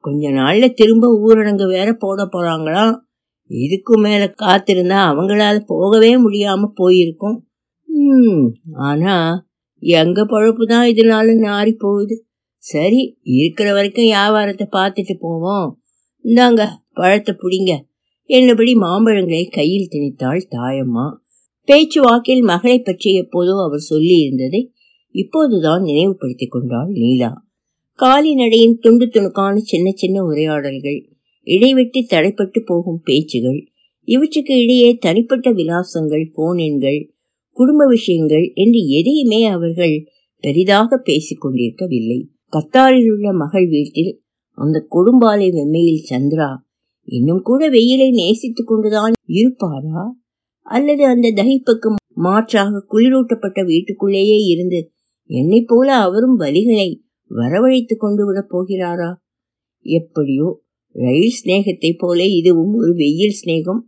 கொஞ்ச 0.00 0.30
நாளில் 0.30 0.74
திரும்ப 0.74 1.06
ஊரடங்கு 1.18 1.66
வேற 1.66 1.92
போட 1.92 2.22
போகிறாங்களாம் 2.24 2.94
இதுக்கு 3.50 3.94
மேலே 3.98 4.26
காத்திருந்தா 4.42 5.00
அவங்களால 5.10 5.56
போகவே 5.66 6.18
முடியாமல் 6.18 6.76
போயிருக்கும். 6.76 7.45
ம் 7.96 8.46
ஆனா 8.74 9.16
எங்க 9.82 10.24
பழப்பு 10.24 10.64
தான் 10.66 10.86
இதனால 10.86 11.34
நாரி 11.40 11.72
போகுது 11.72 12.16
சரி 12.64 13.00
இருக்கிற 13.22 13.72
வரைக்கும் 13.72 14.04
வியாபாரத்தை 14.04 14.66
பார்த்துட்டு 14.72 15.14
போவோம். 15.20 15.68
இந்தாங்க 16.24 16.62
பழத்தை 16.92 17.34
பிடிங்க. 17.34 17.72
என்னபடி 18.30 18.72
மாம்பழங்களை 18.76 19.44
கையில் 19.48 19.90
திணித்தாள் 19.94 20.42
தாயம்மா. 20.56 21.06
பேச்சு 21.68 22.00
வாக்கில் 22.00 22.42
மகளை 22.42 22.78
பற்றி 22.80 23.10
எப்போதோ 23.18 23.54
அவர் 23.62 23.84
சொல்லி 23.84 24.16
இருந்ததை 24.18 24.62
இப்போதுதான் 25.14 25.82
நினைவுபடுத்திக் 25.82 26.50
கொண்டாள் 26.50 26.90
நீலா 26.92 27.30
காலி 27.98 28.34
நடையின் 28.34 28.78
துண்டு 28.78 29.06
துணுக்கான 29.06 29.56
சின்ன 29.56 29.92
சின்ன 29.96 30.22
உரையாடல்கள் 30.22 30.98
இடைவெட்டி 31.46 32.06
தடைப்பட்டு 32.10 32.60
போகும் 32.64 33.00
பேச்சுகள் 33.04 33.60
இவற்றுக்கு 34.08 34.54
இடையே 34.58 34.90
தனிப்பட்ட 34.98 35.50
விலாசங்கள் 35.50 36.24
போன் 36.32 36.58
எண்கள் 36.58 37.00
குடும்ப 37.56 37.82
விஷயங்கள் 37.86 38.46
என்று 38.54 38.80
எதையுமே 38.88 39.40
அவர்கள் 39.46 39.96
பெரிதாக 40.44 40.96
பேசிக் 40.96 41.40
கொண்டிருக்கவில்லை. 41.40 42.18
கத்தாரில் 42.52 43.10
உள்ள 43.12 43.32
மகள் 43.32 43.66
வீட்டில் 43.68 44.12
அந்த 44.58 44.76
கொடும்பாலை 44.90 45.46
வெம்மையில் 45.50 46.06
சந்திரா 46.10 46.50
இன்னும் 47.08 47.42
கூட 47.42 47.62
வெயிலை 47.70 48.08
நேசித்துக் 48.10 48.66
கொண்டுதான் 48.66 49.12
இருப்பாரா? 49.26 50.02
அல்லது 50.66 51.02
அந்த 51.04 51.28
தகிப்புக்கு 51.28 51.88
மாற்றாக 52.14 52.84
குளிரூட்டப்பட்ட 52.90 53.64
வீட்டுக்குள்ளேயே 53.64 54.38
இருந்து 54.44 54.80
என்னை 55.30 55.60
போல 55.66 55.88
அவரும் 55.96 56.38
வலிகளை 56.40 56.88
வரவழைத்துக் 57.30 58.02
கொண்டு 58.04 58.22
விடப் 58.26 58.52
போகிறாரா? 58.52 59.10
எப்படியோ 59.82 60.48
ரயில் 60.94 61.36
சிநேகத்தை 61.40 61.92
போல 61.98 62.24
இதுவும் 62.24 62.74
ஒரு 62.74 62.92
வெயில் 62.94 63.38
சிநேகம். 63.40 63.82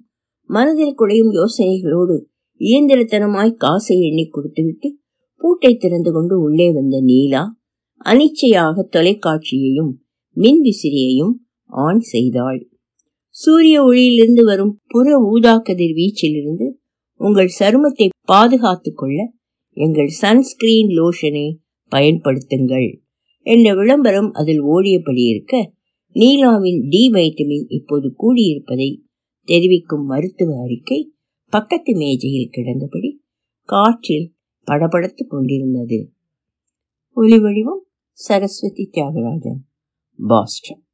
மனதில் 0.50 0.94
குறையும் 0.94 1.32
யோசனைகளோடு 1.32 2.16
இயந்திரத்தனமாய் 2.60 3.52
காசை 3.52 4.00
எண்ணி 4.00 4.26
கொடுத்துவிட்டு 4.26 4.98
பூட்டை 5.36 5.74
திறந்து 5.74 6.12
கொண்டு 6.12 6.40
உள்ளே 6.40 6.72
வந்த 6.72 7.00
நீலா 7.00 7.56
அனிச்சையாக 8.04 8.88
தொலைக்காட்சியையும் 8.92 9.92
மின் 10.32 10.62
விசிறியையும் 10.62 11.32
ஆன் 11.66 12.00
செய்தாள். 12.00 12.70
சூரிய 13.28 13.82
ஒளியிலிருந்து 13.82 14.44
வரும் 14.44 14.78
புற 14.86 15.18
ஊதா 15.20 15.58
கதிர் 15.58 15.94
வீச்சிலிருந்து 15.94 16.70
உங்கள் 17.14 17.50
சருமத்தை 17.58 18.08
பாதுகாத்துக் 18.24 18.96
கொள்ள 18.96 19.32
எங்கள் 19.72 20.08
சன்ஸ்கிரீன் 20.08 20.88
லோஷனை 20.88 21.56
பயன்படுத்துங்கள் 21.92 23.00
என்ற 23.42 23.74
விளம்பரம் 23.74 24.32
அதில் 24.32 24.62
ஓடியபடி 24.62 25.28
இருக்க 25.28 25.72
நீலாவின் 26.14 26.88
டி 26.88 27.10
வைட்டமின் 27.10 27.66
இப்போது 27.68 28.14
கூடியிருப்பதை 28.22 28.96
தெரிவிக்கும் 29.44 30.04
மருத்துவ 30.04 30.62
அறிக்கை 30.62 31.12
பக்கத்து 31.50 31.96
மேஜையில் 31.96 32.50
கிடந்தபடி 32.50 33.18
காற்றில் 33.64 34.34
படபடத்துக் 34.66 35.30
கொண்டிருந்தது. 35.30 36.12
ஒலி 37.12 37.38
வடிவம் 37.38 37.86
சரஸ்வதி 38.12 38.90
தியாகராஜன். 38.92 39.60
பாஸ்டன். 40.26 40.87